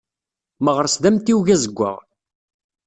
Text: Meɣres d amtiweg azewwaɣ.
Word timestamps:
Meɣres 0.63 0.95
d 1.03 1.05
amtiweg 1.09 1.47
azewwaɣ. 1.55 1.97